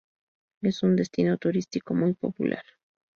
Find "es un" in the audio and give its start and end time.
0.63-0.95